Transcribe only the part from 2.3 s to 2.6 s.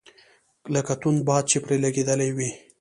وي.